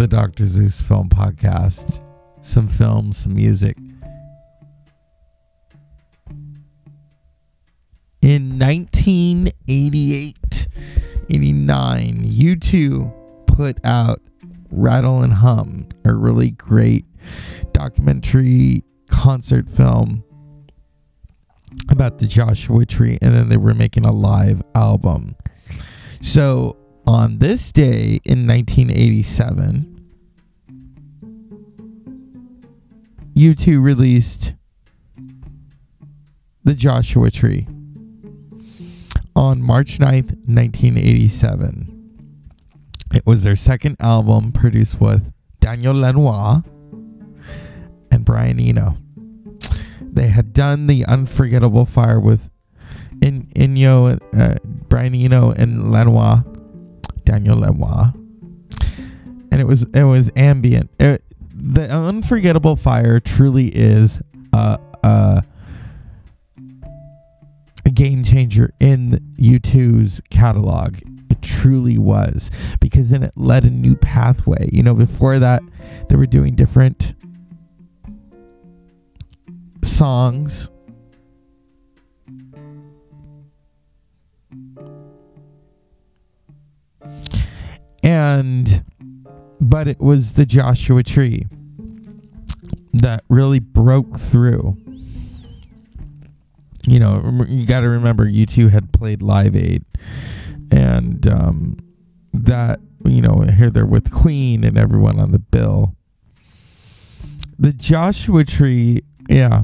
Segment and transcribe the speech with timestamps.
[0.00, 0.46] the Dr.
[0.46, 2.00] Zeus Film Podcast.
[2.40, 3.76] Some films, some music.
[8.22, 10.68] In 1988,
[11.28, 14.22] 89, U2 put out
[14.70, 17.04] Rattle and Hum, a really great
[17.72, 20.24] documentary concert film
[21.90, 25.36] about the Joshua Tree, and then they were making a live album.
[26.22, 29.89] So on this day in 1987,
[33.34, 34.54] U2 released
[36.64, 37.66] the Joshua Tree
[39.34, 41.96] on March 9th, 1987.
[43.14, 46.62] It was their second album produced with Daniel Lanois
[48.10, 48.98] and Brian Eno.
[50.00, 52.50] They had done the Unforgettable Fire with
[53.22, 56.42] In Inyo, uh, Brian Eno, and Lanois,
[57.24, 58.12] Daniel Lanois,
[59.52, 60.90] and it was it was ambient.
[60.98, 61.24] It,
[61.60, 64.20] the Unforgettable Fire truly is
[64.52, 65.44] a, a
[67.86, 70.98] a game changer in U2's catalog.
[71.30, 72.50] It truly was
[72.80, 74.68] because then it led a new pathway.
[74.72, 75.62] You know, before that,
[76.08, 77.14] they were doing different
[79.82, 80.70] songs.
[88.02, 88.84] And,
[89.60, 91.46] but it was the Joshua Tree
[92.92, 94.76] that really broke through.
[96.86, 99.84] You know, you got to remember, U2 had played Live Aid,
[100.70, 101.76] and um,
[102.32, 105.94] that you know, here they're with Queen and everyone on the bill.
[107.58, 109.62] The Joshua Tree, yeah,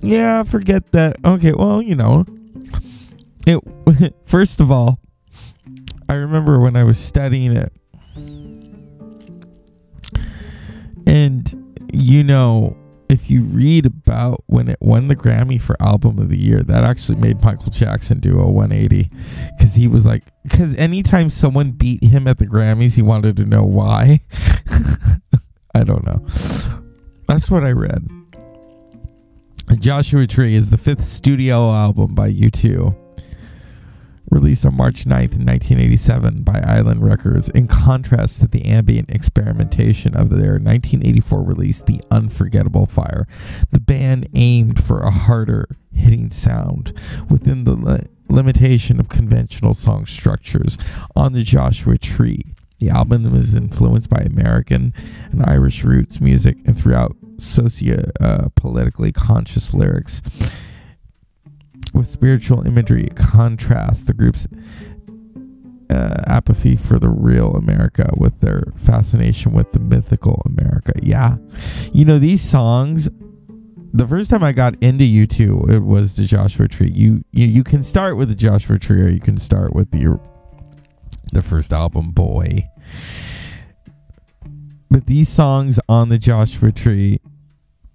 [0.00, 0.42] yeah.
[0.44, 1.16] Forget that.
[1.24, 2.24] Okay, well, you know,
[3.46, 3.60] it.
[4.26, 5.00] First of all,
[6.08, 7.72] I remember when I was studying it,
[11.14, 12.76] and you know,
[13.08, 16.82] if you read about when it won the Grammy for Album of the Year, that
[16.82, 19.08] actually made Michael Jackson do a 180
[19.56, 23.44] because he was like, because anytime someone beat him at the Grammys, he wanted to
[23.44, 24.22] know why.
[25.74, 26.26] I don't know.
[27.28, 28.08] That's what I read.
[29.78, 33.03] Joshua Tree is the fifth studio album by U2
[34.30, 40.30] released on March 9th, 1987 by Island Records, in contrast to the ambient experimentation of
[40.30, 43.26] their 1984 release, The Unforgettable Fire.
[43.70, 46.92] The band aimed for a harder hitting sound
[47.28, 50.78] within the li- limitation of conventional song structures
[51.14, 52.54] on the Joshua Tree.
[52.78, 54.92] The album was influenced by American
[55.30, 60.22] and Irish roots music and throughout socio uh, politically conscious lyrics
[61.94, 64.46] with spiritual imagery contrast the group's
[65.90, 70.92] uh, apathy for the real America with their fascination with the mythical America.
[71.02, 71.36] Yeah.
[71.92, 73.08] You know, these songs,
[73.92, 76.90] the first time I got into U2, it was the Joshua Tree.
[76.90, 80.18] You, you you can start with the Joshua Tree or you can start with the
[81.32, 82.68] the first album, Boy.
[84.90, 87.20] But these songs on the Joshua Tree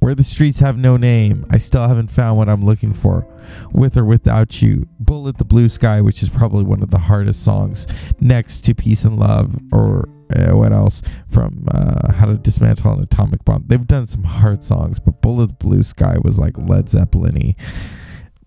[0.00, 3.26] where the streets have no name, I still haven't found what I'm looking for.
[3.72, 7.44] With or without you, Bullet the Blue Sky, which is probably one of the hardest
[7.44, 7.86] songs,
[8.20, 13.02] next to Peace and Love, or uh, what else from uh, How to Dismantle an
[13.02, 13.64] Atomic Bomb.
[13.66, 17.56] They've done some hard songs, but Bullet the Blue Sky was like Led Zeppelin y.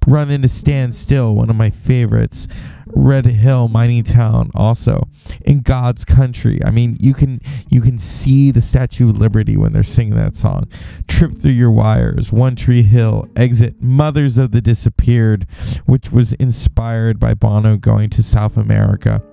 [0.06, 2.47] Running to Stand Still, one of my favorites.
[2.96, 5.08] Red Hill Mining Town also
[5.41, 6.59] in God's Country.
[6.64, 10.36] I mean, you can you can see the Statue of Liberty when they're singing that
[10.36, 10.68] song.
[11.08, 15.47] Trip Through Your Wires, One Tree Hill, Exit, Mothers of the Disappeared,
[15.86, 19.24] which was inspired by Bono going to South America.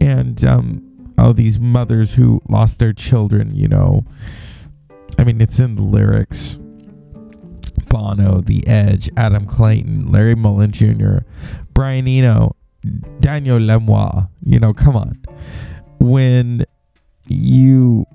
[0.00, 0.84] And um
[1.18, 4.04] all these mothers who lost their children, you know.
[5.18, 6.58] I mean, it's in the lyrics.
[7.88, 11.18] Bono, The Edge, Adam Clayton, Larry Mullen Jr.,
[11.74, 12.56] Brian Eno,
[13.20, 14.26] Daniel Lanois.
[14.42, 15.20] You know, come on.
[15.98, 16.64] When
[17.26, 18.06] you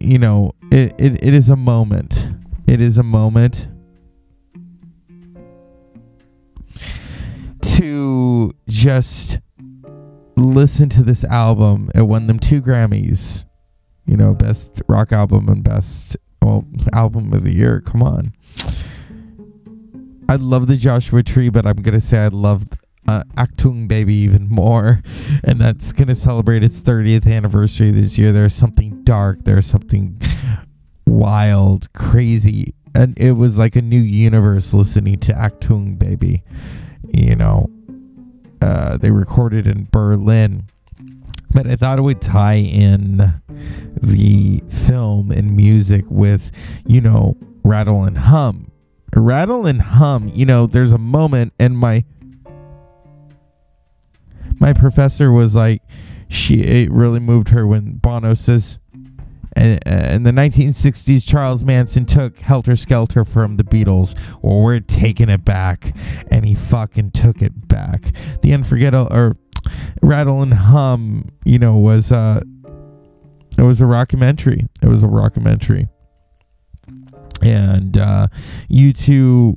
[0.00, 2.28] you know, it, it, it is a moment.
[2.66, 3.68] It is a moment
[7.62, 9.40] to just
[10.36, 11.90] listen to this album.
[11.94, 13.44] It won them two Grammys.
[14.04, 17.80] You know, best rock album and best well album of the year.
[17.80, 18.32] Come on.
[20.28, 22.66] I love the Joshua Tree, but I'm gonna say I love
[23.08, 25.02] uh, Achtung Baby even more,
[25.44, 28.32] and that's gonna celebrate its 30th anniversary this year.
[28.32, 29.44] There's something dark.
[29.44, 30.20] There's something
[31.06, 36.42] wild, crazy and it was like a new universe listening to Achtung Baby.
[37.12, 37.68] You know,
[38.60, 40.64] uh, they recorded in Berlin,
[41.50, 43.40] but I thought it would tie in
[43.94, 46.50] the film and music with,
[46.86, 48.70] you know, Rattle and Hum.
[49.14, 52.04] Rattle and Hum, you know, there's a moment and my
[54.58, 55.82] my professor was like
[56.28, 58.78] she it really moved her when Bono says
[59.56, 64.14] uh, in the 1960s, Charles Manson took Helter Skelter from the Beatles.
[64.42, 65.94] Well, we're taking it back,
[66.30, 68.12] and he fucking took it back.
[68.42, 69.36] The unforgettable or
[70.02, 72.40] Rattle and Hum, you know, was uh,
[73.58, 74.68] it was a rockumentary.
[74.82, 75.88] It was a rockumentary,
[77.42, 78.28] and uh,
[78.70, 79.56] U2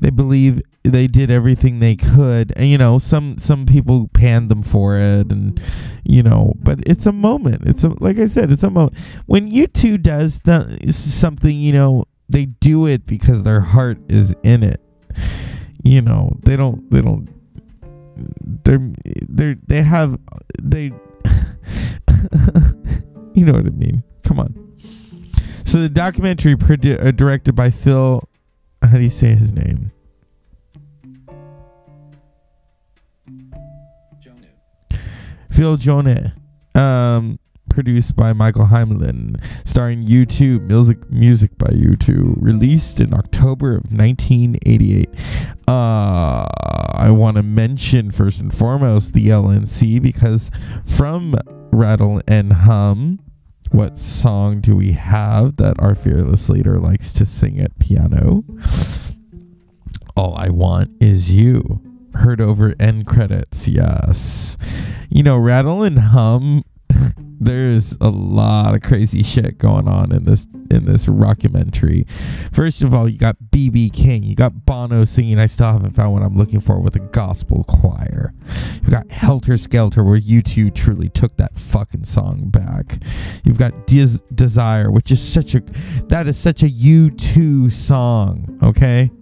[0.00, 0.62] they believe
[0.92, 5.30] they did everything they could and you know some some people panned them for it
[5.30, 5.60] and
[6.04, 7.62] you know but it's a moment.
[7.66, 8.96] It's a like i said it's a moment
[9.26, 14.62] when U2 does th- something you know they do it because their heart is in
[14.62, 14.80] it.
[15.82, 17.28] You know they don't they don't
[18.64, 18.92] they're
[19.28, 20.18] they're they have
[20.62, 20.84] they
[23.34, 24.02] you know what i mean?
[24.24, 24.54] Come on.
[25.64, 28.28] So the documentary produ- uh, directed by phil
[28.82, 29.92] how do you say his name
[35.58, 36.32] Phil Joanou.
[36.76, 43.90] Um, produced by Michael Hamlyn, starring U2, music music by U2, released in October of
[43.90, 45.08] 1988.
[45.66, 46.46] Uh,
[46.94, 50.52] I want to mention first and foremost the LNC because
[50.86, 51.34] from
[51.72, 53.18] Rattle and Hum,
[53.72, 58.44] what song do we have that our fearless leader likes to sing at piano?
[60.16, 61.82] All I want is you
[62.14, 63.68] heard over end credits.
[63.68, 64.56] Yes.
[65.08, 66.64] You know, Rattle and Hum.
[67.40, 72.04] There's a lot of crazy shit going on in this in this rockumentary.
[72.52, 76.14] First of all, you got BB King, you got Bono singing "I Still Haven't Found
[76.14, 78.34] What I'm Looking For" with a gospel choir.
[78.82, 82.98] You got Helter Skelter, where U2 truly took that fucking song back.
[83.44, 85.60] You've got Des- Desire, which is such a
[86.08, 88.58] that is such a U2 song.
[88.64, 89.12] Okay,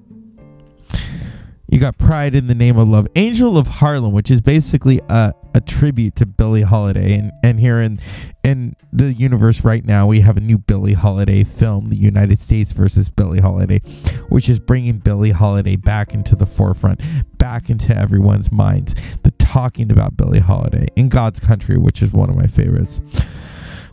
[1.69, 3.09] you got Pride in the Name of Love.
[3.17, 7.15] Angel of Harlem, which is basically a, a tribute to Billie Holiday.
[7.15, 7.99] And, and here in,
[8.45, 12.71] in the universe right now, we have a new Billie Holiday film, The United States
[12.71, 13.81] versus Billie Holiday,
[14.29, 17.01] which is bringing Billie Holiday back into the forefront,
[17.37, 18.95] back into everyone's minds.
[19.25, 23.01] The talking about Billie Holiday in God's Country, which is one of my favorites.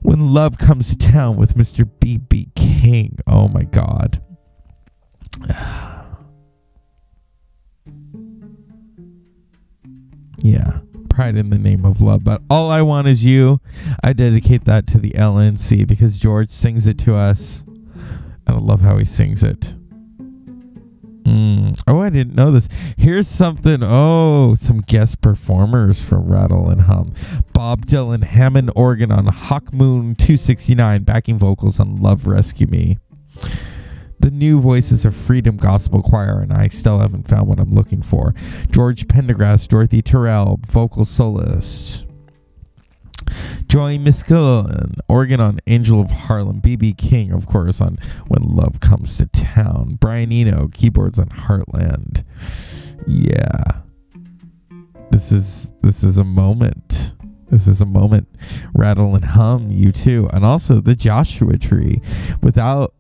[0.04, 1.90] When Love Comes to Town with Mr.
[2.00, 2.50] B.B.
[2.56, 3.18] King.
[3.26, 4.22] Oh my God.
[5.50, 5.93] Ah.
[10.44, 10.80] Yeah.
[11.10, 12.24] Pride in the name of love.
[12.24, 13.62] But all I want is you.
[14.04, 17.64] I dedicate that to the LNC because George sings it to us.
[18.46, 19.74] And I love how he sings it.
[21.24, 21.82] Mm.
[21.88, 22.68] Oh, I didn't know this.
[22.98, 23.82] Here's something.
[23.82, 27.14] Oh, some guest performers from Rattle and Hum.
[27.54, 33.00] Bob Dylan, Hammond organ on Hawk Moon 269, backing vocals on Love Rescue Me
[34.24, 38.02] the new Voices of Freedom Gospel Choir, and I still haven't found what I'm looking
[38.02, 38.34] for.
[38.72, 42.06] George Pendergrass, Dorothy Terrell, vocal soloist.
[43.68, 46.62] Joey Miskulin, organ on Angel of Harlem.
[46.62, 49.98] BB King, of course, on When Love Comes to Town.
[50.00, 52.24] Brian Eno, keyboards on Heartland.
[53.06, 53.82] Yeah.
[55.12, 57.14] This is this is a moment.
[57.50, 58.30] This is a moment.
[58.74, 60.34] Rattle and hum, U2.
[60.34, 62.02] and also the Joshua Tree.
[62.42, 62.94] Without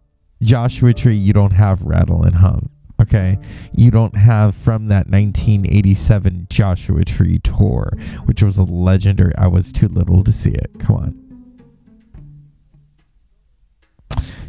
[0.43, 2.69] Joshua Tree, you don't have Rattle and Hum.
[3.01, 3.37] Okay.
[3.73, 7.91] You don't have from that 1987 Joshua Tree tour,
[8.25, 9.33] which was a legendary.
[9.37, 10.71] I was too little to see it.
[10.79, 11.19] Come on.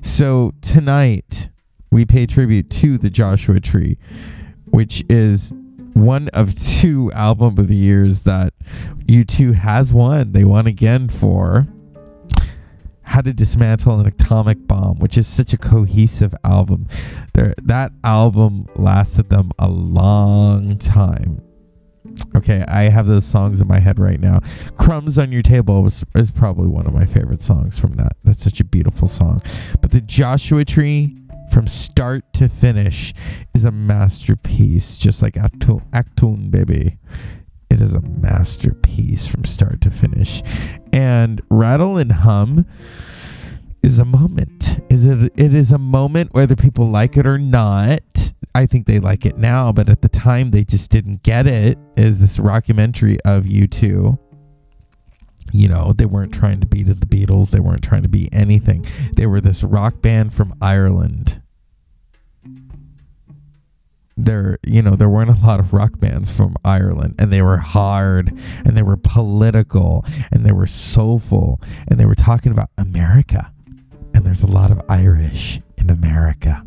[0.02, 1.48] So tonight,
[1.90, 3.98] we pay tribute to the Joshua Tree,
[4.66, 5.52] which is
[5.94, 8.52] one of two album of the years that
[9.06, 10.32] U2 has won.
[10.32, 11.66] They won again for
[13.04, 16.88] how to Dismantle an Atomic Bomb, which is such a cohesive album.
[17.34, 21.42] There, that album lasted them a long time.
[22.36, 24.40] Okay, I have those songs in my head right now.
[24.76, 28.16] Crumbs on Your Table was is probably one of my favorite songs from that.
[28.24, 29.42] That's such a beautiful song.
[29.80, 31.16] But the Joshua Tree
[31.50, 33.14] from start to finish
[33.54, 36.98] is a masterpiece, just like Achtung Baby.
[37.74, 40.44] It is a masterpiece from start to finish.
[40.92, 42.66] And Rattle and Hum
[43.82, 44.78] is a moment.
[44.88, 48.00] Is it it is a moment whether people like it or not.
[48.54, 51.76] I think they like it now, but at the time they just didn't get it.
[51.96, 54.20] Is this rockumentary of U2?
[55.52, 57.50] you know, they weren't trying to be the Beatles.
[57.50, 58.86] They weren't trying to be anything.
[59.14, 61.42] They were this rock band from Ireland.
[64.16, 67.56] There, you know, there weren't a lot of rock bands from Ireland, and they were
[67.56, 68.28] hard,
[68.64, 73.52] and they were political, and they were soulful, and they were talking about America.
[74.14, 76.64] And there's a lot of Irish in America.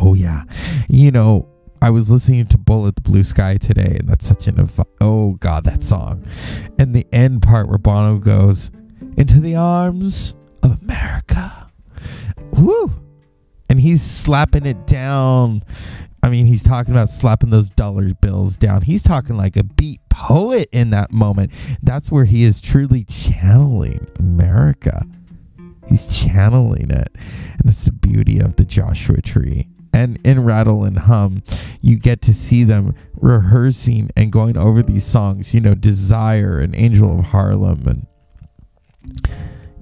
[0.00, 0.42] Oh yeah,
[0.88, 1.48] you know,
[1.82, 4.68] I was listening to Bullet the Blue Sky today, and that's such an
[5.00, 6.24] oh god that song,
[6.78, 8.70] and the end part where Bono goes
[9.16, 11.70] into the arms of America,
[12.52, 12.90] woo,
[13.68, 15.62] and he's slapping it down.
[16.22, 18.82] I mean, he's talking about slapping those dollar bills down.
[18.82, 21.52] He's talking like a beat poet in that moment.
[21.82, 25.06] That's where he is truly channeling America.
[25.88, 30.98] He's channeling it, and that's the beauty of the Joshua Tree and in Rattle and
[30.98, 31.42] Hum,
[31.80, 36.74] you get to see them rehearsing and going over these songs, you know, Desire and
[36.74, 37.86] Angel of Harlem.
[37.86, 38.06] And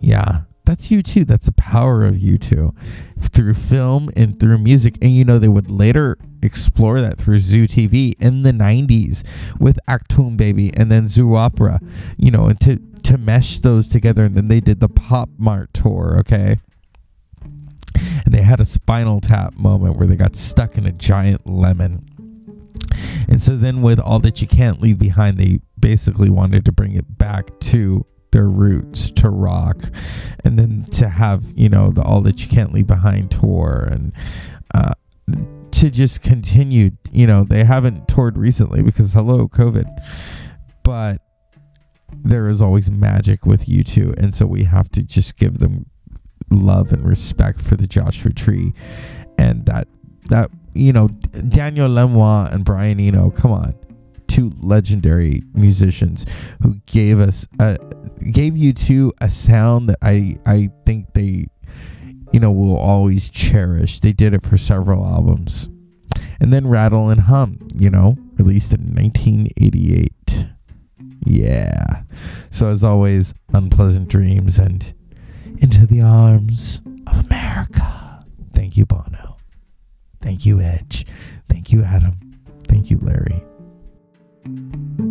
[0.00, 1.26] yeah, that's U2.
[1.26, 2.74] That's the power of U2
[3.18, 4.98] through film and through music.
[5.00, 9.24] And, you know, they would later explore that through Zoo TV in the 90s
[9.58, 11.82] with Achtung Baby and then Zooropa,
[12.18, 14.26] you know, and to, to mesh those together.
[14.26, 16.60] And then they did the Pop Mart tour, okay?
[18.26, 22.06] and they had a spinal tap moment where they got stuck in a giant lemon.
[23.26, 26.92] And so then with all that you can't leave behind, they basically wanted to bring
[26.92, 29.90] it back to their roots to rock
[30.44, 34.12] and then to have, you know, the all that you can't leave behind tour and
[34.74, 34.92] uh,
[35.70, 39.86] to just continue, you know, they haven't toured recently because hello COVID.
[40.82, 41.20] But
[42.12, 45.86] there is always magic with U2 and so we have to just give them
[46.50, 48.72] love and respect for the Joshua Tree,
[49.38, 49.88] and that
[50.28, 51.08] that you know
[51.48, 53.30] Daniel Lanois and Brian Eno.
[53.30, 53.74] Come on,
[54.38, 56.24] two legendary musicians
[56.62, 57.76] who gave us a,
[58.30, 61.48] gave U2 a sound that I I think they
[62.32, 63.98] you know will always cherish.
[63.98, 65.68] They did it for several albums,
[66.40, 67.58] and then Rattle and Hum.
[67.74, 70.46] You know, released in 1988.
[71.26, 72.02] Yeah.
[72.50, 74.94] So as always, unpleasant dreams and
[75.58, 78.24] into the arms of America.
[78.54, 79.38] Thank you, Bono.
[80.20, 81.06] Thank you, Edge.
[81.48, 82.20] Thank you, Adam.
[82.68, 83.42] Thank you, Larry.
[84.48, 85.07] Thank you.